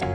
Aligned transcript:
Well, 0.00 0.08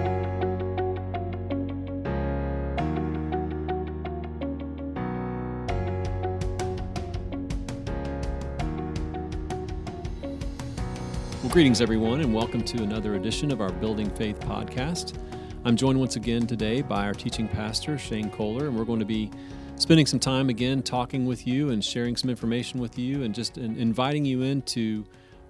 greetings, 11.49 11.81
everyone, 11.81 12.21
and 12.21 12.33
welcome 12.33 12.63
to 12.63 12.83
another 12.83 13.15
edition 13.15 13.51
of 13.51 13.61
our 13.61 13.71
Building 13.71 14.09
Faith 14.09 14.39
podcast. 14.39 15.13
I'm 15.63 15.75
joined 15.75 15.99
once 15.99 16.15
again 16.15 16.47
today 16.47 16.81
by 16.81 17.05
our 17.05 17.13
teaching 17.13 17.47
pastor, 17.47 17.97
Shane 17.97 18.31
Kohler, 18.31 18.67
and 18.67 18.77
we're 18.77 18.85
going 18.85 18.99
to 18.99 19.05
be 19.05 19.29
spending 19.77 20.05
some 20.05 20.19
time 20.19 20.49
again 20.49 20.81
talking 20.81 21.25
with 21.25 21.45
you 21.45 21.69
and 21.69 21.83
sharing 21.83 22.15
some 22.15 22.29
information 22.29 22.79
with 22.79 22.97
you 22.97 23.23
and 23.23 23.35
just 23.35 23.57
inviting 23.57 24.25
you 24.25 24.41
into 24.41 25.05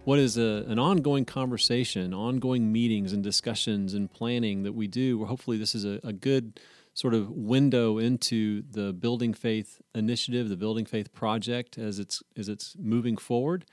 what 0.05 0.19
is 0.19 0.37
a, 0.37 0.63
an 0.67 0.77
ongoing 0.77 1.25
conversation, 1.25 2.13
ongoing 2.13 2.71
meetings 2.71 3.11
and 3.11 3.23
discussions 3.23 3.93
and 3.93 4.09
planning 4.11 4.63
that 4.63 4.73
we 4.73 4.87
do. 4.87 5.25
Hopefully, 5.25 5.57
this 5.57 5.73
is 5.73 5.83
a, 5.83 5.99
a 6.03 6.13
good 6.13 6.59
sort 6.93 7.13
of 7.13 7.29
window 7.31 7.97
into 7.97 8.63
the 8.71 8.93
Building 8.93 9.33
Faith 9.33 9.81
initiative, 9.93 10.47
the 10.47 10.55
Building 10.55 10.85
Faith 10.85 11.11
project 11.11 11.77
as 11.77 11.99
it's 11.99 12.21
as 12.37 12.47
it's 12.47 12.75
moving 12.79 13.17
forward. 13.17 13.65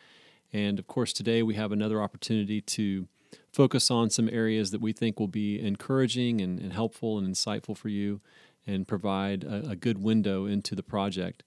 And 0.53 0.79
of 0.79 0.87
course, 0.87 1.13
today 1.13 1.43
we 1.43 1.55
have 1.55 1.71
another 1.71 2.03
opportunity 2.03 2.61
to 2.61 3.07
focus 3.53 3.91
on 3.91 4.11
some 4.11 4.29
areas 4.31 4.71
that 4.71 4.81
we 4.81 4.93
think 4.93 5.21
will 5.21 5.29
be 5.29 5.61
encouraging 5.61 6.41
and, 6.41 6.59
and 6.59 6.73
helpful 6.73 7.19
and 7.19 7.29
insightful 7.29 7.77
for 7.77 7.89
you 7.89 8.21
and 8.67 8.89
provide 8.89 9.45
a, 9.45 9.71
a, 9.71 9.77
good 9.77 10.03
window 10.03 10.47
into 10.47 10.75
the 10.75 10.83
project 10.83 11.43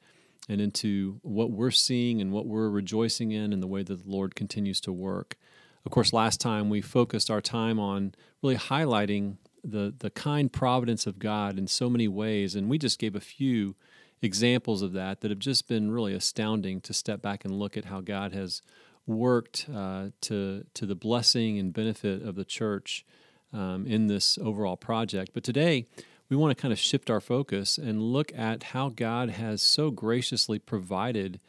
and 0.48 0.62
into 0.62 1.20
what 1.22 1.52
we're 1.52 1.72
seeing 1.72 2.22
and 2.22 2.32
what 2.32 2.46
we're 2.46 2.70
rejoicing 2.70 3.32
in 3.32 3.52
and 3.54 3.62
the 3.62 3.68
way 3.68 3.84
that 3.84 4.04
the 4.04 4.10
Lord 4.10 4.36
continues 4.36 4.80
to 4.82 4.92
work. 4.92 5.38
Of 5.86 5.92
course, 5.92 6.14
last 6.14 6.42
time 6.42 6.70
we 6.70 6.82
focused 6.82 7.30
our 7.30 7.42
time 7.42 7.80
on 7.80 8.14
really 8.42 8.58
highlighting 8.58 9.38
the, 9.64 9.94
the 9.98 10.10
kind 10.10 10.52
providence 10.52 11.08
of 11.08 11.20
God 11.20 11.58
in 11.58 11.68
so 11.68 11.90
many 11.90 12.08
ways, 12.08 12.56
and 12.56 12.70
we 12.70 12.78
just 12.78 13.00
gave 13.00 13.16
a 13.16 13.20
few 13.20 13.76
examples 14.22 14.82
of 14.82 14.94
that 14.94 15.22
that 15.22 15.32
have 15.32 15.40
just 15.40 15.68
been 15.68 15.92
really 15.92 16.14
astounding 16.14 16.82
to 16.82 16.94
step 16.94 17.22
back 17.22 17.46
and 17.46 17.60
look 17.60 17.78
at 17.78 17.86
how 17.86 18.02
God 18.02 18.34
has 18.34 18.62
worked 19.08 19.68
uh, 19.74 20.08
to 20.22 20.66
to 20.74 20.86
the 20.86 20.96
blessing 20.96 21.60
and 21.60 21.74
benefit 21.74 22.24
of 22.24 22.36
the 22.36 22.46
church 22.46 23.06
um, 23.54 23.86
in 23.86 24.08
this 24.08 24.38
overall 24.40 24.78
project. 24.78 25.32
But 25.34 25.44
today, 25.44 25.86
we 26.30 26.36
want 26.36 26.56
to 26.56 26.62
kind 26.62 26.72
of 26.72 26.80
shift 26.80 27.10
our 27.10 27.22
focus 27.22 27.78
and 27.78 28.02
look 28.02 28.32
at 28.36 28.64
how 28.64 28.90
God 28.90 29.30
has 29.32 29.62
so 29.62 29.92
graciously 29.92 30.60
provided 30.60 31.40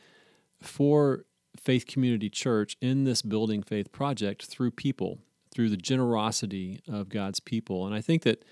for 0.61 1.25
Faith 1.59 1.87
Community 1.87 2.29
Church 2.29 2.77
in 2.81 3.05
this 3.05 3.23
building 3.23 3.63
faith 3.63 3.91
project 3.93 4.45
through 4.47 4.73
people, 4.73 5.19
through 5.55 5.71
the 5.71 5.77
generosity 5.77 6.81
of 6.89 7.09
God's 7.09 7.41
people. 7.41 7.87
And 7.87 7.95
I 7.95 8.01
think 8.01 8.23
that 8.23 8.45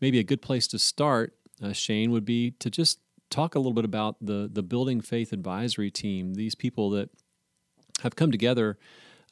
maybe 0.00 0.18
a 0.18 0.24
good 0.24 0.42
place 0.42 0.66
to 0.68 0.78
start, 0.78 1.34
uh, 1.62 1.72
Shane, 1.72 2.10
would 2.12 2.24
be 2.24 2.52
to 2.52 2.70
just 2.70 3.00
talk 3.30 3.54
a 3.54 3.58
little 3.58 3.72
bit 3.72 3.84
about 3.84 4.16
the 4.20 4.48
the 4.52 4.62
building 4.62 5.00
faith 5.00 5.32
advisory 5.32 5.90
team. 5.90 6.34
These 6.34 6.54
people 6.54 6.90
that 6.90 7.10
have 8.02 8.14
come 8.14 8.30
together 8.30 8.78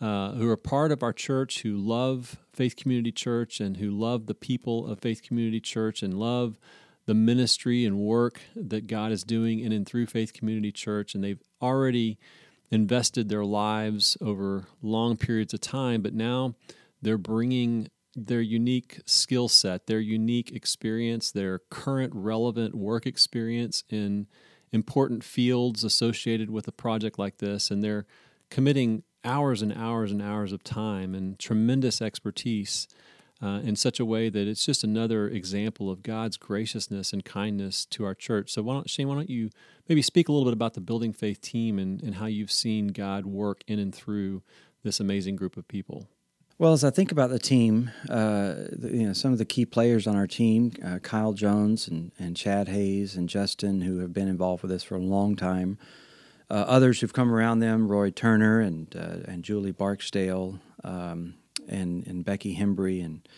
uh, 0.00 0.32
who 0.32 0.48
are 0.48 0.56
part 0.56 0.92
of 0.92 1.02
our 1.02 1.12
church, 1.12 1.62
who 1.62 1.76
love 1.76 2.38
Faith 2.52 2.76
Community 2.76 3.12
Church 3.12 3.60
and 3.60 3.76
who 3.76 3.90
love 3.90 4.26
the 4.26 4.34
people 4.34 4.86
of 4.86 5.00
Faith 5.00 5.22
Community 5.22 5.60
Church 5.60 6.02
and 6.02 6.14
love 6.14 6.58
the 7.06 7.14
ministry 7.14 7.84
and 7.84 7.98
work 7.98 8.40
that 8.54 8.86
God 8.86 9.12
is 9.12 9.24
doing 9.24 9.60
in 9.60 9.72
and 9.72 9.86
through 9.86 10.06
Faith 10.06 10.32
Community 10.32 10.72
Church. 10.72 11.14
And 11.14 11.22
they've 11.22 11.42
already 11.60 12.18
invested 12.70 13.28
their 13.28 13.44
lives 13.44 14.16
over 14.20 14.68
long 14.80 15.16
periods 15.16 15.52
of 15.52 15.60
time, 15.60 16.02
but 16.02 16.14
now 16.14 16.54
they're 17.02 17.18
bringing 17.18 17.88
their 18.16 18.40
unique 18.40 19.00
skill 19.06 19.48
set, 19.48 19.86
their 19.86 20.00
unique 20.00 20.50
experience, 20.52 21.30
their 21.30 21.60
current 21.70 22.12
relevant 22.14 22.74
work 22.74 23.06
experience 23.06 23.84
in 23.88 24.26
important 24.72 25.24
fields 25.24 25.84
associated 25.84 26.50
with 26.50 26.66
a 26.68 26.72
project 26.72 27.18
like 27.18 27.38
this. 27.38 27.70
And 27.70 27.82
they're 27.82 28.06
committing 28.50 29.02
hours 29.24 29.62
and 29.62 29.72
hours 29.72 30.12
and 30.12 30.22
hours 30.22 30.52
of 30.52 30.64
time 30.64 31.14
and 31.14 31.38
tremendous 31.38 32.00
expertise 32.00 32.88
uh, 33.42 33.60
in 33.62 33.74
such 33.74 33.98
a 33.98 34.04
way 34.04 34.28
that 34.28 34.46
it's 34.46 34.64
just 34.64 34.84
another 34.84 35.28
example 35.28 35.90
of 35.90 36.02
God's 36.02 36.36
graciousness 36.36 37.12
and 37.12 37.24
kindness 37.24 37.86
to 37.86 38.04
our 38.04 38.14
church. 38.14 38.52
So, 38.52 38.62
why 38.62 38.74
don't, 38.74 38.90
Shane, 38.90 39.08
why 39.08 39.14
don't 39.14 39.30
you 39.30 39.50
maybe 39.88 40.02
speak 40.02 40.28
a 40.28 40.32
little 40.32 40.44
bit 40.44 40.52
about 40.52 40.74
the 40.74 40.80
Building 40.80 41.12
Faith 41.12 41.40
team 41.40 41.78
and, 41.78 42.02
and 42.02 42.16
how 42.16 42.26
you've 42.26 42.52
seen 42.52 42.88
God 42.88 43.24
work 43.24 43.62
in 43.66 43.78
and 43.78 43.94
through 43.94 44.42
this 44.82 45.00
amazing 45.00 45.36
group 45.36 45.56
of 45.56 45.66
people? 45.68 46.08
Well, 46.58 46.74
as 46.74 46.84
I 46.84 46.90
think 46.90 47.10
about 47.10 47.30
the 47.30 47.38
team, 47.38 47.90
uh, 48.10 48.54
you 48.82 49.06
know, 49.06 49.14
some 49.14 49.32
of 49.32 49.38
the 49.38 49.46
key 49.46 49.64
players 49.64 50.06
on 50.06 50.16
our 50.16 50.26
team, 50.26 50.72
uh, 50.84 50.98
Kyle 50.98 51.32
Jones 51.32 51.88
and, 51.88 52.12
and 52.18 52.36
Chad 52.36 52.68
Hayes 52.68 53.16
and 53.16 53.30
Justin, 53.30 53.80
who 53.80 54.00
have 54.00 54.12
been 54.12 54.28
involved 54.28 54.62
with 54.62 54.70
us 54.70 54.82
for 54.82 54.96
a 54.96 55.00
long 55.00 55.36
time, 55.36 55.78
others 56.54 57.00
who've 57.00 57.12
come 57.12 57.32
around 57.32 57.60
them, 57.60 57.88
Roy 57.88 58.10
Turner 58.10 58.60
and 58.60 58.94
uh, 58.96 59.30
and 59.30 59.42
Julie 59.42 59.72
Barksdale, 59.72 60.58
um, 60.84 61.34
and 61.68 62.06
and 62.06 62.24
Becky 62.24 62.56
Hembry 62.56 63.04
and 63.04 63.28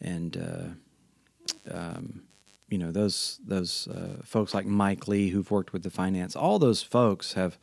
and 0.00 0.36
uh, 0.36 1.74
um, 1.74 2.22
you 2.68 2.78
know 2.78 2.92
those 2.92 3.40
those 3.44 3.88
uh, 3.88 4.22
folks 4.22 4.54
like 4.54 4.66
Mike 4.66 5.08
Lee 5.08 5.30
who've 5.30 5.50
worked 5.50 5.72
with 5.72 5.82
the 5.82 5.90
finance. 5.90 6.36
All 6.36 6.58
those 6.58 6.82
folks 6.82 7.34
have 7.34 7.58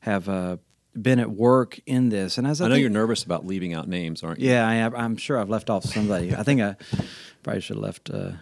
have 0.00 0.28
uh, 0.28 0.58
been 1.00 1.18
at 1.18 1.30
work 1.30 1.80
in 1.86 2.10
this. 2.10 2.38
And 2.38 2.46
as 2.46 2.60
I, 2.60 2.66
I 2.66 2.68
know 2.68 2.74
think, 2.74 2.82
you're 2.82 2.90
nervous 2.90 3.24
about 3.24 3.46
leaving 3.46 3.74
out 3.74 3.88
names, 3.88 4.22
aren't 4.22 4.40
you? 4.40 4.50
Yeah, 4.50 4.68
I, 4.68 5.04
am 5.04 5.16
sure 5.16 5.38
I've 5.38 5.48
left 5.48 5.70
off 5.70 5.84
somebody. 5.84 6.34
I 6.36 6.42
think 6.42 6.60
I 6.60 6.76
probably 7.42 7.62
should 7.62 7.76
have 7.76 7.82
left 7.82 8.10
uh, 8.10 8.32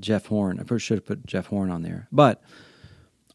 Jeff 0.00 0.26
Horn. 0.26 0.58
I 0.58 0.62
probably 0.62 0.80
should 0.80 0.98
have 0.98 1.06
put 1.06 1.24
Jeff 1.26 1.46
Horn 1.46 1.70
on 1.70 1.82
there, 1.82 2.08
but 2.10 2.42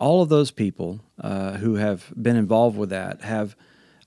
all 0.01 0.23
of 0.23 0.29
those 0.29 0.49
people 0.49 0.99
uh, 1.21 1.53
who 1.53 1.75
have 1.75 2.11
been 2.19 2.35
involved 2.35 2.75
with 2.75 2.89
that 2.89 3.21
have, 3.21 3.55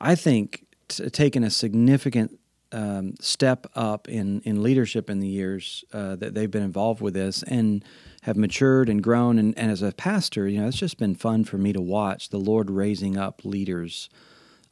I 0.01 0.17
think, 0.17 0.67
t- 0.89 1.09
taken 1.09 1.45
a 1.45 1.51
significant 1.51 2.41
um, 2.73 3.15
step 3.21 3.69
up 3.77 4.09
in, 4.09 4.41
in 4.41 4.61
leadership 4.61 5.09
in 5.09 5.21
the 5.21 5.29
years 5.29 5.85
uh, 5.93 6.17
that 6.17 6.35
they've 6.35 6.51
been 6.51 6.65
involved 6.65 7.01
with 7.01 7.15
this 7.15 7.45
and 7.45 7.85
have 8.23 8.37
matured 8.37 8.89
and 8.89 9.05
grown. 9.05 9.39
And, 9.39 9.57
and 9.57 9.71
as 9.71 9.83
a 9.83 9.93
pastor, 9.93 10.49
you 10.49 10.61
know, 10.61 10.67
it's 10.67 10.77
just 10.77 10.99
been 10.99 11.15
fun 11.15 11.45
for 11.45 11.59
me 11.59 11.73
to 11.73 11.81
watch 11.81 12.31
the 12.31 12.39
Lord 12.39 12.71
raising 12.73 13.17
up 13.17 13.45
leaders 13.45 14.11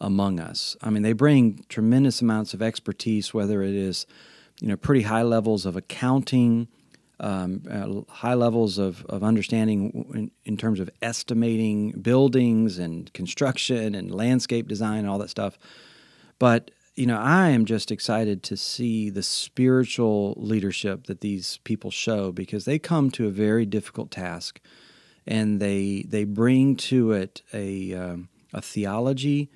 among 0.01 0.41
us. 0.41 0.77
I 0.83 0.91
mean, 0.91 1.05
they 1.05 1.13
bring 1.13 1.65
tremendous 1.69 2.21
amounts 2.21 2.53
of 2.53 2.63
expertise, 2.63 3.33
whether 3.33 3.63
it 3.63 3.77
is, 3.77 4.07
you 4.61 4.67
know, 4.67 4.77
pretty 4.77 5.03
high 5.03 5.23
levels 5.23 5.67
of 5.67 5.77
accounting 5.77 6.67
um, 7.23 7.63
uh, 7.71 8.13
high 8.13 8.35
levels 8.35 8.79
of, 8.79 9.07
of 9.07 9.23
understanding 9.23 10.05
in, 10.13 10.31
in, 10.45 10.57
terms 10.57 10.81
of 10.81 10.91
estimating 11.01 11.93
buildings 11.93 12.79
and 12.79 13.13
construction 13.13 13.95
and 13.95 14.13
landscape 14.13 14.67
design 14.67 14.99
and 15.01 15.09
all 15.09 15.19
that 15.19 15.31
stuff. 15.31 15.57
But 16.41 16.73
you 16.95 17.07
know, 17.07 17.19
I 17.19 17.49
am 17.51 17.65
just 17.65 17.91
excited 17.91 18.43
to 18.43 18.57
see 18.57 19.09
the 19.09 19.23
spiritual 19.23 20.35
leadership 20.37 21.07
that 21.07 21.21
these 21.21 21.59
people 21.65 21.91
show 21.91 22.33
because 22.33 22.67
they 22.67 22.79
come 22.79 23.11
to 23.13 23.29
a 23.29 23.31
very 23.31 23.65
difficult 23.65 24.11
task, 24.11 24.61
and 25.27 25.61
they 25.61 26.05
they 26.07 26.25
bring 26.25 26.77
to 26.77 27.13
it 27.13 27.43
a 27.55 27.95
um, 27.95 28.29
a 28.53 28.61
theology 28.61 29.51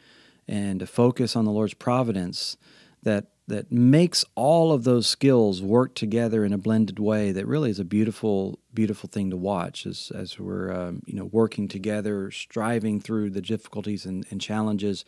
and 0.48 0.80
a 0.80 0.86
focus 0.86 1.36
on 1.36 1.44
the 1.44 1.50
Lord's 1.50 1.74
providence 1.74 2.56
that 3.02 3.26
that 3.48 3.70
makes 3.70 4.24
all 4.34 4.72
of 4.72 4.84
those 4.84 5.06
skills 5.06 5.62
work 5.62 5.94
together 5.94 6.44
in 6.44 6.52
a 6.52 6.58
blended 6.58 6.98
way 6.98 7.32
that 7.32 7.46
really 7.46 7.70
is 7.70 7.78
a 7.78 7.84
beautiful 7.84 8.58
beautiful 8.74 9.08
thing 9.08 9.30
to 9.30 9.36
watch 9.36 9.86
as 9.86 10.12
as 10.14 10.38
we're 10.38 10.72
um, 10.72 11.02
you 11.06 11.14
know 11.14 11.26
working 11.26 11.68
together 11.68 12.30
striving 12.30 13.00
through 13.00 13.30
the 13.30 13.40
difficulties 13.40 14.04
and, 14.04 14.26
and, 14.30 14.40
challenges 14.40 15.04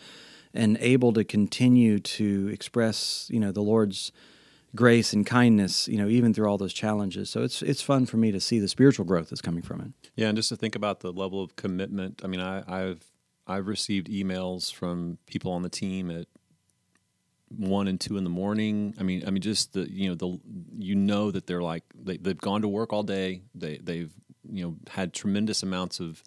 and 0.55 0.79
able 0.81 1.13
to 1.13 1.25
continue 1.25 1.99
to 1.99 2.49
express 2.53 3.29
you 3.31 3.41
know 3.41 3.53
the 3.53 3.63
lord's 3.63 4.13
grace 4.75 5.13
and 5.13 5.27
kindness 5.27 5.89
you 5.89 5.99
know 5.99 6.09
even 6.09 6.33
through 6.35 6.47
all 6.47 6.59
those 6.59 6.75
challenges. 6.75 7.31
So 7.31 7.43
it's 7.43 7.63
it's 7.63 7.83
fun 7.83 8.07
for 8.07 8.19
me 8.19 8.31
to 8.33 8.41
see 8.41 8.59
the 8.59 8.69
spiritual 8.69 9.05
growth 9.05 9.31
that's 9.31 9.41
coming 9.41 9.63
from 9.63 9.81
it. 9.81 10.11
Yeah 10.15 10.29
and 10.29 10.37
just 10.37 10.51
to 10.51 10.57
think 10.57 10.77
about 10.77 11.01
the 11.01 11.13
level 11.13 11.43
of 11.43 11.57
commitment 11.57 12.21
i 12.25 12.27
mean 12.27 12.41
I, 12.41 12.63
i've 12.69 13.03
I've 13.49 13.67
received 13.67 14.09
emails 14.09 14.73
from 14.73 15.19
people 15.27 15.53
on 15.53 15.63
the 15.63 15.71
team 15.71 16.11
at 16.11 16.27
one 17.49 17.89
and 17.89 18.01
two 18.01 18.17
in 18.17 18.25
the 18.25 18.31
morning. 18.31 18.95
I 18.99 19.03
mean, 19.03 19.25
I 19.27 19.31
mean, 19.31 19.43
just 19.43 19.73
the 19.73 19.91
you 19.91 20.09
know 20.09 20.15
the 20.15 20.39
you 20.79 20.95
know 20.95 21.31
that 21.31 21.47
they're 21.47 21.63
like 21.63 21.85
they 21.95 22.17
they've 22.17 22.39
gone 22.39 22.63
to 22.63 22.69
work 22.69 22.93
all 22.93 23.03
day. 23.03 23.43
They 23.55 23.79
they've 23.79 24.13
you 24.51 24.65
know 24.65 24.77
had 24.91 25.13
tremendous 25.13 25.63
amounts 25.63 26.01
of 26.01 26.23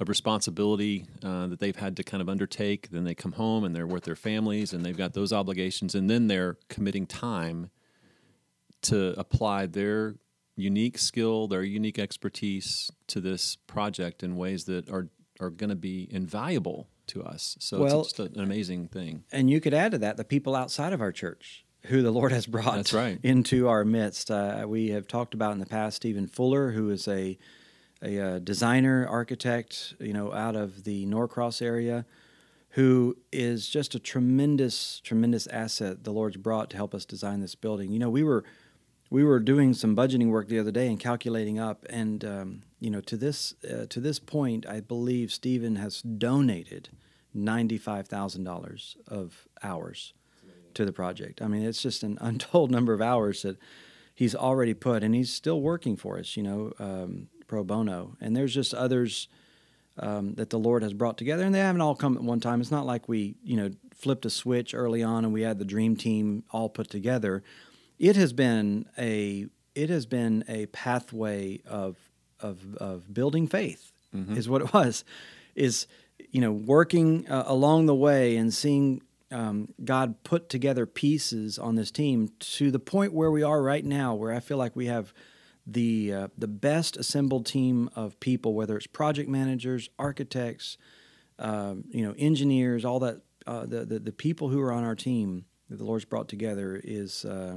of 0.00 0.08
responsibility 0.08 1.06
uh, 1.24 1.48
that 1.48 1.58
they've 1.58 1.76
had 1.76 1.96
to 1.96 2.04
kind 2.04 2.20
of 2.20 2.28
undertake. 2.28 2.90
Then 2.90 3.04
they 3.04 3.14
come 3.14 3.32
home 3.32 3.64
and 3.64 3.74
they're 3.74 3.86
with 3.86 4.04
their 4.04 4.16
families 4.16 4.72
and 4.72 4.84
they've 4.84 4.96
got 4.96 5.14
those 5.14 5.32
obligations, 5.32 5.94
and 5.94 6.08
then 6.08 6.28
they're 6.28 6.56
committing 6.68 7.06
time 7.06 7.70
to 8.82 9.18
apply 9.18 9.66
their 9.66 10.14
unique 10.56 10.98
skill, 10.98 11.48
their 11.48 11.62
unique 11.62 11.98
expertise 11.98 12.90
to 13.08 13.20
this 13.20 13.56
project 13.66 14.22
in 14.22 14.36
ways 14.36 14.64
that 14.64 14.88
are 14.90 15.08
are 15.40 15.50
going 15.50 15.70
to 15.70 15.76
be 15.76 16.08
invaluable 16.10 16.88
to 17.08 17.22
us. 17.22 17.56
So 17.60 17.80
well, 17.80 18.00
it's 18.00 18.12
just 18.12 18.36
an 18.36 18.40
amazing 18.40 18.88
thing. 18.88 19.24
And 19.32 19.50
you 19.50 19.60
could 19.60 19.74
add 19.74 19.92
to 19.92 19.98
that 19.98 20.16
the 20.16 20.24
people 20.24 20.54
outside 20.54 20.92
of 20.92 21.00
our 21.00 21.12
church 21.12 21.64
who 21.86 22.02
the 22.02 22.10
Lord 22.10 22.32
has 22.32 22.46
brought 22.46 22.76
That's 22.76 22.92
right. 22.92 23.18
into 23.22 23.68
our 23.68 23.84
midst. 23.84 24.30
Uh, 24.30 24.64
we 24.66 24.90
have 24.90 25.06
talked 25.06 25.34
about 25.34 25.52
in 25.52 25.58
the 25.58 25.66
past 25.66 25.96
Stephen 25.96 26.26
Fuller, 26.26 26.72
who 26.72 26.90
is 26.90 27.08
a 27.08 27.38
a 28.00 28.20
uh, 28.20 28.38
designer 28.38 29.06
architect, 29.08 29.94
you 29.98 30.12
know, 30.12 30.32
out 30.32 30.54
of 30.54 30.84
the 30.84 31.04
Norcross 31.06 31.60
area, 31.60 32.06
who 32.70 33.16
is 33.32 33.68
just 33.68 33.94
a 33.96 33.98
tremendous, 33.98 35.00
tremendous 35.00 35.48
asset 35.48 36.04
the 36.04 36.12
Lord's 36.12 36.36
brought 36.36 36.70
to 36.70 36.76
help 36.76 36.94
us 36.94 37.04
design 37.04 37.40
this 37.40 37.56
building. 37.56 37.90
You 37.90 37.98
know, 37.98 38.10
we 38.10 38.22
were 38.22 38.44
we 39.10 39.24
were 39.24 39.40
doing 39.40 39.74
some 39.74 39.96
budgeting 39.96 40.28
work 40.28 40.48
the 40.48 40.58
other 40.58 40.70
day 40.70 40.88
and 40.88 41.00
calculating 41.00 41.58
up, 41.58 41.86
and 41.88 42.24
um, 42.24 42.62
you 42.80 42.90
know, 42.90 43.00
to 43.02 43.16
this 43.16 43.54
uh, 43.64 43.86
to 43.88 44.00
this 44.00 44.18
point, 44.18 44.66
I 44.68 44.80
believe 44.80 45.32
Stephen 45.32 45.76
has 45.76 46.02
donated 46.02 46.90
ninety 47.32 47.78
five 47.78 48.08
thousand 48.08 48.44
dollars 48.44 48.96
of 49.06 49.48
hours 49.62 50.12
to 50.74 50.84
the 50.84 50.92
project. 50.92 51.40
I 51.42 51.48
mean, 51.48 51.62
it's 51.62 51.82
just 51.82 52.02
an 52.02 52.18
untold 52.22 52.70
number 52.70 52.92
of 52.92 53.00
hours 53.00 53.42
that 53.42 53.58
he's 54.14 54.34
already 54.34 54.74
put, 54.74 55.02
and 55.02 55.14
he's 55.14 55.32
still 55.32 55.60
working 55.60 55.96
for 55.96 56.18
us. 56.18 56.36
You 56.36 56.42
know, 56.42 56.72
um, 56.78 57.28
pro 57.48 57.64
bono. 57.64 58.16
And 58.20 58.36
there's 58.36 58.54
just 58.54 58.74
others 58.74 59.26
um, 59.98 60.34
that 60.34 60.50
the 60.50 60.58
Lord 60.58 60.84
has 60.84 60.92
brought 60.92 61.18
together, 61.18 61.44
and 61.44 61.54
they 61.54 61.58
haven't 61.58 61.80
all 61.80 61.96
come 61.96 62.16
at 62.16 62.22
one 62.22 62.40
time. 62.40 62.60
It's 62.60 62.70
not 62.70 62.86
like 62.86 63.08
we, 63.08 63.34
you 63.42 63.56
know, 63.56 63.70
flipped 63.96 64.24
a 64.24 64.30
switch 64.30 64.74
early 64.74 65.02
on 65.02 65.24
and 65.24 65.34
we 65.34 65.42
had 65.42 65.58
the 65.58 65.64
dream 65.64 65.96
team 65.96 66.44
all 66.52 66.68
put 66.68 66.88
together. 66.88 67.42
It 67.98 68.16
has 68.16 68.32
been 68.32 68.86
a 68.96 69.46
it 69.74 69.90
has 69.90 70.06
been 70.06 70.44
a 70.48 70.66
pathway 70.66 71.60
of 71.66 71.96
of 72.40 72.76
of 72.76 73.12
building 73.12 73.46
faith 73.46 73.92
mm-hmm. 74.14 74.36
is 74.36 74.48
what 74.48 74.62
it 74.62 74.72
was. 74.72 75.04
Is 75.54 75.86
you 76.30 76.40
know 76.40 76.52
working 76.52 77.28
uh, 77.28 77.44
along 77.46 77.86
the 77.86 77.94
way 77.94 78.36
and 78.36 78.52
seeing 78.52 79.02
um, 79.30 79.74
God 79.84 80.22
put 80.24 80.48
together 80.48 80.86
pieces 80.86 81.58
on 81.58 81.74
this 81.74 81.90
team 81.90 82.30
to 82.38 82.70
the 82.70 82.78
point 82.78 83.12
where 83.12 83.30
we 83.30 83.42
are 83.42 83.62
right 83.62 83.84
now, 83.84 84.14
where 84.14 84.32
I 84.32 84.40
feel 84.40 84.56
like 84.56 84.74
we 84.74 84.86
have 84.86 85.12
the 85.66 86.12
uh, 86.12 86.28
the 86.36 86.48
best 86.48 86.96
assembled 86.96 87.46
team 87.46 87.90
of 87.94 88.18
people, 88.20 88.54
whether 88.54 88.76
it's 88.76 88.86
project 88.86 89.28
managers, 89.28 89.90
architects, 89.98 90.78
um, 91.38 91.84
you 91.90 92.04
know, 92.04 92.14
engineers, 92.18 92.84
all 92.84 93.00
that. 93.00 93.22
Uh, 93.46 93.64
the, 93.64 93.86
the, 93.86 93.98
the 93.98 94.12
people 94.12 94.50
who 94.50 94.60
are 94.60 94.70
on 94.70 94.84
our 94.84 94.94
team 94.94 95.46
that 95.70 95.76
the 95.76 95.84
Lord's 95.84 96.04
brought 96.04 96.28
together 96.28 96.78
is 96.84 97.24
uh, 97.24 97.56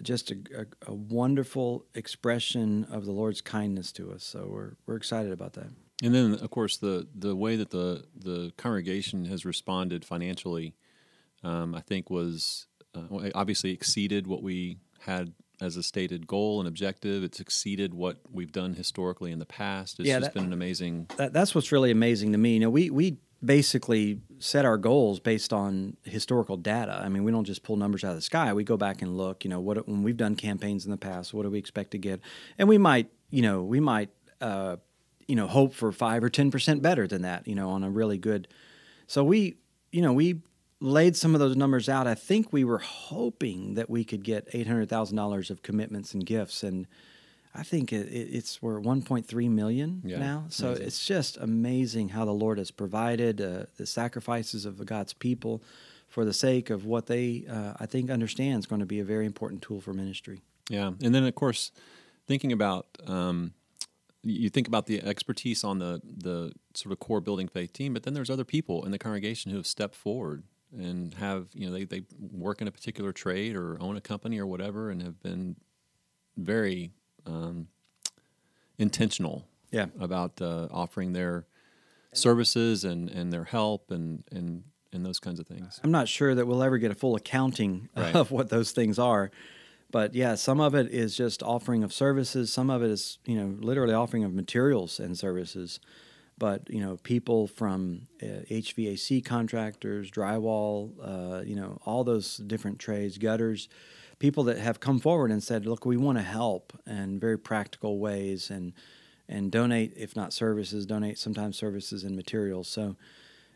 just 0.00 0.30
a, 0.30 0.36
a, 0.56 0.90
a, 0.90 0.94
wonderful 0.94 1.84
expression 1.94 2.84
of 2.90 3.04
the 3.04 3.12
Lord's 3.12 3.42
kindness 3.42 3.92
to 3.92 4.10
us. 4.12 4.24
So 4.24 4.48
we're 4.50 4.72
we're 4.86 4.96
excited 4.96 5.32
about 5.32 5.52
that. 5.54 5.68
And 6.02 6.14
then, 6.14 6.34
of 6.34 6.50
course, 6.50 6.78
the 6.78 7.06
the 7.14 7.36
way 7.36 7.56
that 7.56 7.70
the 7.70 8.04
the 8.16 8.52
congregation 8.56 9.26
has 9.26 9.44
responded 9.44 10.04
financially, 10.04 10.74
um, 11.44 11.74
I 11.74 11.80
think, 11.80 12.08
was 12.08 12.66
uh, 12.94 13.30
obviously 13.34 13.72
exceeded 13.72 14.26
what 14.26 14.42
we 14.42 14.78
had 15.00 15.34
as 15.60 15.76
a 15.76 15.82
stated 15.82 16.26
goal 16.26 16.58
and 16.58 16.66
objective. 16.66 17.22
It's 17.22 17.38
exceeded 17.38 17.94
what 17.94 18.18
we've 18.30 18.50
done 18.50 18.74
historically 18.74 19.30
in 19.30 19.38
the 19.38 19.46
past. 19.46 20.00
It's 20.00 20.08
yeah, 20.08 20.18
just 20.18 20.32
that, 20.32 20.34
been 20.34 20.46
an 20.46 20.52
amazing. 20.52 21.08
That, 21.16 21.32
that's 21.32 21.54
what's 21.54 21.70
really 21.70 21.90
amazing 21.90 22.32
to 22.32 22.38
me. 22.38 22.54
You 22.54 22.60
know, 22.60 22.70
we 22.70 22.90
we 22.90 23.18
basically 23.44 24.20
set 24.38 24.64
our 24.64 24.76
goals 24.76 25.20
based 25.20 25.52
on 25.52 25.96
historical 26.04 26.56
data. 26.56 27.00
I 27.04 27.08
mean, 27.08 27.24
we 27.24 27.32
don't 27.32 27.44
just 27.44 27.62
pull 27.62 27.76
numbers 27.76 28.04
out 28.04 28.10
of 28.10 28.16
the 28.16 28.22
sky. 28.22 28.52
We 28.52 28.64
go 28.64 28.76
back 28.76 29.02
and 29.02 29.16
look. 29.16 29.44
You 29.44 29.50
know, 29.50 29.60
what 29.60 29.88
when 29.88 30.02
we've 30.02 30.16
done 30.16 30.36
campaigns 30.36 30.84
in 30.84 30.90
the 30.90 30.96
past, 30.96 31.34
what 31.34 31.42
do 31.42 31.50
we 31.50 31.58
expect 31.58 31.92
to 31.92 31.98
get? 31.98 32.20
And 32.58 32.68
we 32.68 32.78
might, 32.78 33.10
you 33.30 33.42
know, 33.42 33.62
we 33.62 33.80
might, 33.80 34.10
uh, 34.40 34.76
you 35.26 35.36
know, 35.36 35.46
hope 35.46 35.74
for 35.74 35.92
five 35.92 36.22
or 36.22 36.30
ten 36.30 36.50
percent 36.50 36.82
better 36.82 37.06
than 37.06 37.22
that. 37.22 37.46
You 37.46 37.54
know, 37.54 37.70
on 37.70 37.84
a 37.84 37.90
really 37.90 38.18
good. 38.18 38.48
So 39.06 39.24
we, 39.24 39.56
you 39.90 40.02
know, 40.02 40.12
we 40.12 40.42
laid 40.82 41.16
some 41.16 41.32
of 41.34 41.40
those 41.40 41.56
numbers 41.56 41.88
out, 41.88 42.06
I 42.06 42.14
think 42.14 42.52
we 42.52 42.64
were 42.64 42.78
hoping 42.78 43.74
that 43.74 43.88
we 43.88 44.04
could 44.04 44.24
get 44.24 44.48
eight 44.52 44.66
hundred 44.66 44.88
thousand 44.88 45.16
dollars 45.16 45.50
of 45.50 45.62
commitments 45.62 46.12
and 46.12 46.26
gifts, 46.26 46.62
and 46.62 46.86
I 47.54 47.62
think 47.62 47.92
it, 47.92 48.08
it's 48.08 48.62
we're 48.62 48.80
one 48.80 49.02
point 49.02 49.26
three 49.26 49.48
million 49.48 50.02
yeah, 50.04 50.18
now. 50.18 50.44
So 50.48 50.68
amazing. 50.68 50.86
it's 50.86 51.06
just 51.06 51.36
amazing 51.36 52.10
how 52.10 52.24
the 52.24 52.32
Lord 52.32 52.58
has 52.58 52.70
provided 52.70 53.40
uh, 53.40 53.64
the 53.76 53.86
sacrifices 53.86 54.64
of 54.64 54.84
God's 54.86 55.12
people 55.12 55.62
for 56.08 56.24
the 56.24 56.32
sake 56.32 56.70
of 56.70 56.84
what 56.84 57.06
they 57.06 57.44
uh, 57.48 57.74
I 57.78 57.86
think 57.86 58.10
understand 58.10 58.60
is 58.60 58.66
going 58.66 58.80
to 58.80 58.86
be 58.86 59.00
a 59.00 59.04
very 59.04 59.26
important 59.26 59.62
tool 59.62 59.80
for 59.80 59.92
ministry. 59.92 60.40
Yeah, 60.68 60.92
and 61.02 61.14
then 61.14 61.24
of 61.24 61.34
course 61.34 61.72
thinking 62.26 62.52
about. 62.52 62.86
Um, 63.06 63.54
you 64.24 64.50
think 64.50 64.68
about 64.68 64.86
the 64.86 65.02
expertise 65.02 65.64
on 65.64 65.80
the 65.80 66.00
the 66.04 66.52
sort 66.74 66.92
of 66.92 67.00
core 67.00 67.20
building 67.20 67.48
faith 67.48 67.72
team, 67.72 67.92
but 67.92 68.04
then 68.04 68.14
there's 68.14 68.30
other 68.30 68.44
people 68.44 68.84
in 68.84 68.92
the 68.92 68.98
congregation 68.98 69.50
who 69.50 69.56
have 69.56 69.66
stepped 69.66 69.96
forward 69.96 70.44
and 70.76 71.14
have 71.14 71.48
you 71.52 71.66
know 71.66 71.72
they, 71.72 71.84
they 71.84 72.02
work 72.18 72.60
in 72.60 72.68
a 72.68 72.70
particular 72.70 73.12
trade 73.12 73.56
or 73.56 73.76
own 73.80 73.96
a 73.96 74.00
company 74.00 74.38
or 74.38 74.46
whatever 74.46 74.90
and 74.90 75.02
have 75.02 75.20
been 75.22 75.56
very 76.36 76.92
um, 77.26 77.68
intentional 78.78 79.46
yeah. 79.70 79.86
about 80.00 80.40
uh, 80.40 80.68
offering 80.70 81.12
their 81.12 81.46
services 82.12 82.84
and, 82.84 83.08
and 83.10 83.32
their 83.32 83.44
help 83.44 83.90
and, 83.90 84.24
and 84.30 84.64
and 84.94 85.06
those 85.06 85.18
kinds 85.18 85.40
of 85.40 85.46
things. 85.46 85.80
I'm 85.82 85.90
not 85.90 86.06
sure 86.06 86.34
that 86.34 86.46
we'll 86.46 86.62
ever 86.62 86.76
get 86.76 86.90
a 86.90 86.94
full 86.94 87.16
accounting 87.16 87.88
right. 87.96 88.14
of 88.14 88.30
what 88.30 88.50
those 88.50 88.72
things 88.72 88.98
are. 88.98 89.30
But 89.90 90.14
yeah, 90.14 90.34
some 90.34 90.60
of 90.60 90.74
it 90.74 90.92
is 90.92 91.16
just 91.16 91.42
offering 91.42 91.82
of 91.82 91.94
services. 91.94 92.52
Some 92.52 92.68
of 92.68 92.82
it 92.82 92.90
is, 92.90 93.16
you 93.24 93.36
know, 93.36 93.56
literally 93.58 93.94
offering 93.94 94.22
of 94.22 94.34
materials 94.34 95.00
and 95.00 95.16
services 95.16 95.80
but 96.38 96.68
you 96.68 96.80
know 96.80 96.96
people 97.04 97.46
from 97.46 98.02
uh, 98.20 98.42
HVAC 98.50 99.24
contractors, 99.24 100.10
drywall, 100.10 100.90
uh, 101.00 101.42
you 101.42 101.54
know 101.54 101.78
all 101.84 102.02
those 102.02 102.38
different 102.38 102.80
trades, 102.80 103.16
gutters, 103.16 103.68
people 104.22 104.44
that 104.44 104.56
have 104.56 104.78
come 104.78 105.00
forward 105.00 105.32
and 105.32 105.42
said, 105.42 105.66
"Look, 105.66 105.84
we 105.84 105.96
want 105.96 106.16
to 106.16 106.22
help 106.22 106.72
in 106.86 107.18
very 107.18 107.36
practical 107.36 107.98
ways 107.98 108.50
and 108.50 108.72
and 109.28 109.50
donate, 109.50 109.94
if 109.96 110.14
not 110.14 110.32
services, 110.32 110.86
donate 110.86 111.18
sometimes 111.18 111.56
services 111.56 112.04
and 112.04 112.14
materials." 112.14 112.68
So, 112.68 112.94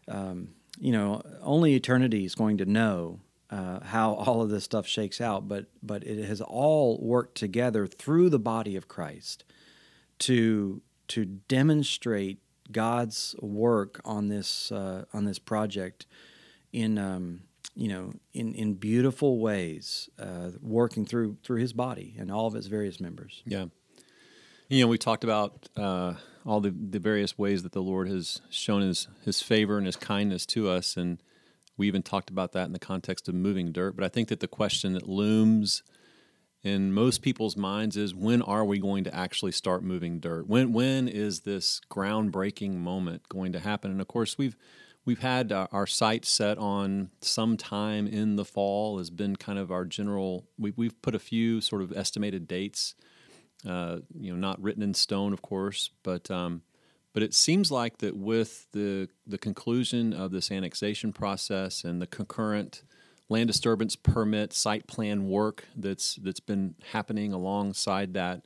um, 0.08 0.54
you 0.80 0.90
know, 0.90 1.22
only 1.40 1.76
eternity 1.76 2.24
is 2.24 2.34
going 2.34 2.58
to 2.58 2.64
know 2.64 3.20
uh, 3.48 3.78
how 3.84 4.14
all 4.26 4.42
of 4.42 4.50
this 4.50 4.64
stuff 4.64 4.88
shakes 4.88 5.20
out, 5.20 5.46
but 5.46 5.66
but 5.84 6.02
it 6.02 6.24
has 6.24 6.40
all 6.40 6.98
worked 7.00 7.36
together 7.36 7.86
through 7.86 8.28
the 8.28 8.40
body 8.40 8.74
of 8.74 8.88
Christ 8.88 9.44
to 10.18 10.82
to 11.06 11.24
demonstrate 11.24 12.40
God's 12.72 13.36
work 13.40 14.00
on 14.04 14.26
this 14.30 14.72
uh, 14.72 15.04
on 15.12 15.26
this 15.26 15.38
project 15.38 16.06
in 16.72 16.98
um, 16.98 17.42
you 17.76 17.88
know 17.88 18.12
in 18.32 18.54
in 18.54 18.74
beautiful 18.74 19.38
ways, 19.38 20.08
uh, 20.18 20.50
working 20.60 21.04
through 21.04 21.36
through 21.44 21.60
His 21.60 21.72
body 21.72 22.16
and 22.18 22.32
all 22.32 22.46
of 22.46 22.56
its 22.56 22.66
various 22.66 22.98
members. 23.00 23.42
Yeah, 23.44 23.66
you 24.68 24.82
know 24.82 24.88
we 24.88 24.98
talked 24.98 25.22
about 25.22 25.68
uh, 25.76 26.14
all 26.44 26.60
the 26.60 26.70
the 26.70 26.98
various 26.98 27.38
ways 27.38 27.62
that 27.62 27.72
the 27.72 27.82
Lord 27.82 28.08
has 28.08 28.40
shown 28.50 28.80
His 28.80 29.08
His 29.24 29.42
favor 29.42 29.76
and 29.76 29.86
His 29.86 29.96
kindness 29.96 30.46
to 30.46 30.68
us, 30.68 30.96
and 30.96 31.22
we 31.76 31.86
even 31.86 32.02
talked 32.02 32.30
about 32.30 32.52
that 32.52 32.66
in 32.66 32.72
the 32.72 32.78
context 32.78 33.28
of 33.28 33.34
moving 33.34 33.72
dirt. 33.72 33.94
But 33.94 34.04
I 34.04 34.08
think 34.08 34.28
that 34.28 34.40
the 34.40 34.48
question 34.48 34.94
that 34.94 35.06
looms 35.06 35.82
in 36.62 36.92
most 36.92 37.22
people's 37.22 37.56
minds 37.56 37.96
is 37.96 38.14
when 38.14 38.42
are 38.42 38.64
we 38.64 38.78
going 38.78 39.04
to 39.04 39.14
actually 39.14 39.52
start 39.52 39.84
moving 39.84 40.18
dirt? 40.18 40.48
When 40.48 40.72
when 40.72 41.08
is 41.08 41.40
this 41.40 41.80
groundbreaking 41.90 42.74
moment 42.74 43.28
going 43.28 43.52
to 43.52 43.60
happen? 43.60 43.90
And 43.90 44.00
of 44.00 44.08
course, 44.08 44.38
we've 44.38 44.56
we've 45.06 45.20
had 45.20 45.52
uh, 45.52 45.68
our 45.72 45.86
sight 45.86 46.26
set 46.26 46.58
on 46.58 47.08
sometime 47.22 48.06
in 48.06 48.36
the 48.36 48.44
fall 48.44 48.98
has 48.98 49.08
been 49.08 49.36
kind 49.36 49.58
of 49.58 49.70
our 49.70 49.86
general. 49.86 50.46
We, 50.58 50.74
we've 50.76 51.00
put 51.00 51.14
a 51.14 51.18
few 51.18 51.62
sort 51.62 51.80
of 51.80 51.96
estimated 51.96 52.46
dates, 52.46 52.94
uh, 53.66 54.00
you 54.18 54.32
know, 54.32 54.38
not 54.38 54.60
written 54.60 54.82
in 54.82 54.92
stone, 54.92 55.32
of 55.32 55.40
course, 55.40 55.90
but 56.02 56.30
um, 56.30 56.62
but 57.14 57.22
it 57.22 57.32
seems 57.32 57.72
like 57.72 57.98
that 57.98 58.14
with 58.14 58.66
the 58.72 59.08
the 59.26 59.38
conclusion 59.38 60.12
of 60.12 60.32
this 60.32 60.50
annexation 60.50 61.12
process 61.12 61.84
and 61.84 62.02
the 62.02 62.06
concurrent 62.06 62.82
land 63.28 63.46
disturbance 63.46 63.96
permit, 63.96 64.52
site 64.52 64.86
plan 64.86 65.28
work 65.28 65.64
that's 65.74 66.16
that's 66.16 66.40
been 66.40 66.74
happening 66.92 67.32
alongside 67.32 68.12
that, 68.14 68.42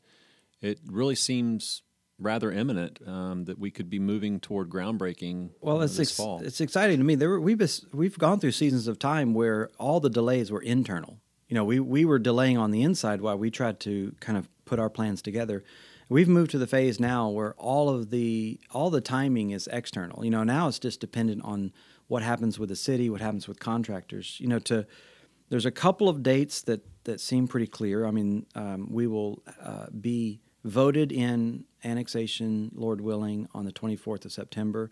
it 0.61 0.79
really 0.87 1.17
seems 1.17 1.83
rather 2.21 2.53
imminent 2.53 3.01
um, 3.07 3.45
that 3.47 3.59
we 3.59 3.71
could 3.71 3.89
be 3.89 3.99
moving 3.99 4.41
toward 4.41 4.69
groundbreaking. 4.69 5.51
Well, 5.61 5.81
it's 5.83 5.99
ex- 5.99 6.13
fall. 6.13 6.41
it's 6.43 6.61
exciting 6.61 6.99
to 6.99 7.05
me. 7.05 7.15
There 7.15 7.31
were, 7.31 7.41
we've 7.41 7.63
we've 7.93 8.19
gone 8.19 8.39
through 8.41 8.53
seasons 8.53 8.87
of 8.87 8.99
time 8.99 9.35
where 9.35 9.71
all 9.79 10.01
the 10.01 10.11
delays 10.11 10.51
were 10.51 10.63
internal. 10.63 11.19
You 11.49 11.55
know, 11.55 11.65
we 11.65 11.81
we 11.81 12.05
were 12.05 12.19
delaying 12.19 12.59
on 12.59 12.71
the 12.71 12.83
inside 12.83 13.21
while 13.21 13.37
we 13.37 13.51
tried 13.51 13.81
to 13.81 14.15
kind 14.21 14.39
of 14.39 14.49
put 14.65 14.79
our 14.79 14.91
plans 14.91 15.23
together. 15.23 15.65
We've 16.09 16.29
moved 16.29 16.51
to 16.53 16.59
the 16.59 16.67
phase 16.67 16.99
now 16.99 17.29
where 17.29 17.55
all 17.55 17.89
of 17.89 18.11
the 18.11 18.61
all 18.71 18.91
the 18.91 19.01
timing 19.01 19.51
is 19.51 19.69
external. 19.73 20.25
You 20.25 20.31
know, 20.31 20.45
now 20.45 20.69
it's 20.69 20.79
just 20.79 21.01
dependent 21.01 21.43
on 21.45 21.73
what 22.09 22.23
happens 22.23 22.59
with 22.59 22.69
the 22.69 22.77
city, 22.77 23.09
what 23.09 23.21
happens 23.21 23.49
with 23.49 23.61
contractors. 23.61 24.39
You 24.41 24.49
know, 24.49 24.59
to 24.61 24.87
there's 25.49 25.67
a 25.67 25.71
couple 25.71 26.09
of 26.09 26.23
dates 26.23 26.63
that 26.63 26.85
that 27.05 27.21
seem 27.21 27.49
pretty 27.49 27.67
clear. 27.67 28.07
I 28.07 28.11
mean, 28.11 28.47
um, 28.55 28.89
we 28.91 29.07
will 29.07 29.43
uh, 29.63 29.87
be 30.01 30.41
voted 30.65 31.13
in 31.13 31.65
annexation, 31.85 32.71
Lord 32.75 33.01
willing, 33.01 33.49
on 33.55 33.65
the 33.65 33.73
24th 33.73 34.25
of 34.25 34.33
September. 34.33 34.91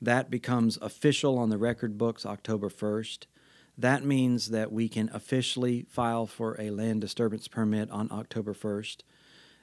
That 0.00 0.30
becomes 0.30 0.78
official 0.80 1.38
on 1.38 1.50
the 1.50 1.58
record 1.58 1.98
books 1.98 2.24
October 2.24 2.68
1st. 2.68 3.26
that 3.78 4.04
means 4.04 4.50
that 4.50 4.72
we 4.72 4.88
can 4.88 5.08
officially 5.12 5.86
file 5.88 6.26
for 6.26 6.60
a 6.60 6.70
land 6.70 7.00
disturbance 7.00 7.48
permit 7.48 7.90
on 7.90 8.08
October 8.10 8.52
1st 8.52 8.98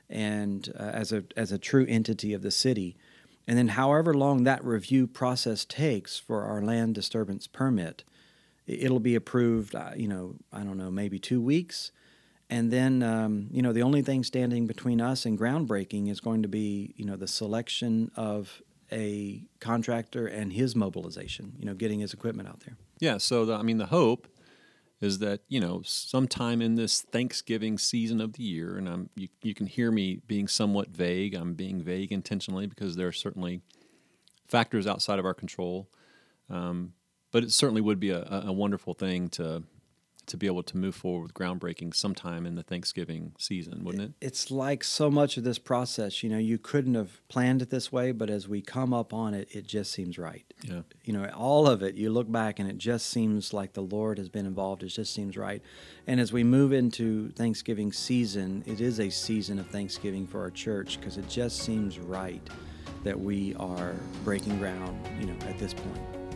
and 0.09 0.73
uh, 0.79 0.83
as 0.83 1.11
a 1.11 1.23
as 1.35 1.51
a 1.51 1.57
true 1.57 1.85
entity 1.87 2.33
of 2.33 2.41
the 2.41 2.51
city. 2.51 2.95
And 3.47 3.57
then 3.57 3.69
however 3.69 4.13
long 4.13 4.43
that 4.43 4.63
review 4.63 5.07
process 5.07 5.65
takes 5.65 6.17
for 6.17 6.43
our 6.43 6.61
land 6.61 6.95
disturbance 6.95 7.47
permit, 7.47 8.03
it'll 8.65 8.99
be 8.99 9.15
approved, 9.15 9.73
uh, 9.75 9.91
you 9.95 10.07
know, 10.07 10.35
I 10.51 10.63
don't 10.63 10.77
know, 10.77 10.91
maybe 10.91 11.19
2 11.19 11.41
weeks. 11.41 11.91
And 12.49 12.71
then, 12.71 13.03
um, 13.03 13.47
you 13.51 13.61
know, 13.61 13.73
the 13.73 13.81
only 13.81 14.01
thing 14.01 14.23
standing 14.23 14.67
between 14.67 15.01
us 15.01 15.25
and 15.25 15.37
groundbreaking 15.37 16.09
is 16.09 16.21
going 16.21 16.43
to 16.43 16.47
be, 16.47 16.93
you 16.95 17.05
know, 17.05 17.17
the 17.17 17.27
selection 17.27 18.09
of 18.15 18.61
a 18.91 19.43
contractor 19.59 20.27
and 20.27 20.53
his 20.53 20.75
mobilization, 20.75 21.53
you 21.59 21.65
know, 21.65 21.73
getting 21.73 21.99
his 21.99 22.13
equipment 22.13 22.47
out 22.47 22.61
there. 22.61 22.77
Yeah. 22.99 23.17
So, 23.17 23.45
the, 23.45 23.55
I 23.55 23.63
mean, 23.63 23.77
the 23.77 23.87
hope 23.87 24.27
is 25.01 25.19
that, 25.19 25.41
you 25.49 25.59
know, 25.59 25.81
sometime 25.83 26.61
in 26.61 26.75
this 26.75 27.01
Thanksgiving 27.01 27.77
season 27.77 28.21
of 28.21 28.33
the 28.33 28.43
year, 28.43 28.77
and 28.77 28.87
I'm, 28.87 29.09
you, 29.15 29.27
you 29.41 29.53
can 29.53 29.67
hear 29.67 29.91
me 29.91 30.21
being 30.25 30.47
somewhat 30.47 30.87
vague. 30.89 31.35
I'm 31.35 31.53
being 31.53 31.81
vague 31.81 32.11
intentionally 32.11 32.65
because 32.65 32.95
there 32.95 33.07
are 33.07 33.11
certainly 33.11 33.61
factors 34.47 34.87
outside 34.87 35.19
of 35.19 35.25
our 35.25 35.33
control. 35.33 35.89
Um, 36.49 36.93
but 37.31 37.43
it 37.43 37.51
certainly 37.51 37.81
would 37.81 37.99
be 37.99 38.09
a, 38.09 38.43
a 38.45 38.53
wonderful 38.53 38.93
thing 38.93 39.27
to 39.31 39.63
to 40.27 40.37
be 40.37 40.45
able 40.45 40.63
to 40.63 40.77
move 40.77 40.95
forward 40.95 41.23
with 41.23 41.33
groundbreaking 41.33 41.95
sometime 41.95 42.45
in 42.45 42.55
the 42.55 42.63
Thanksgiving 42.63 43.33
season, 43.37 43.83
wouldn't 43.83 44.03
it? 44.03 44.11
It's 44.21 44.51
like 44.51 44.83
so 44.83 45.09
much 45.09 45.37
of 45.37 45.43
this 45.43 45.57
process, 45.57 46.21
you 46.21 46.29
know, 46.29 46.37
you 46.37 46.57
couldn't 46.57 46.95
have 46.95 47.27
planned 47.29 47.61
it 47.61 47.69
this 47.69 47.91
way, 47.91 48.11
but 48.11 48.29
as 48.29 48.47
we 48.47 48.61
come 48.61 48.93
up 48.93 49.13
on 49.13 49.33
it, 49.33 49.47
it 49.51 49.65
just 49.65 49.91
seems 49.91 50.17
right. 50.17 50.45
Yeah. 50.63 50.81
You 51.03 51.13
know, 51.13 51.29
all 51.29 51.67
of 51.67 51.81
it, 51.81 51.95
you 51.95 52.09
look 52.09 52.31
back 52.31 52.59
and 52.59 52.69
it 52.69 52.77
just 52.77 53.09
seems 53.09 53.53
like 53.53 53.73
the 53.73 53.81
Lord 53.81 54.17
has 54.17 54.29
been 54.29 54.45
involved. 54.45 54.83
It 54.83 54.87
just 54.87 55.13
seems 55.13 55.37
right. 55.37 55.61
And 56.05 56.19
as 56.19 56.31
we 56.33 56.43
move 56.43 56.73
into 56.73 57.29
Thanksgiving 57.31 57.91
season, 57.91 58.63
it 58.65 58.81
is 58.81 58.99
a 58.99 59.09
season 59.09 59.59
of 59.59 59.67
Thanksgiving 59.67 60.27
for 60.27 60.41
our 60.41 60.51
church 60.51 60.99
because 60.99 61.17
it 61.17 61.27
just 61.29 61.59
seems 61.59 61.99
right 61.99 62.47
that 63.03 63.19
we 63.19 63.55
are 63.55 63.95
breaking 64.23 64.57
ground, 64.57 65.07
you 65.19 65.27
know, 65.27 65.35
at 65.47 65.57
this 65.57 65.73
point. 65.73 66.26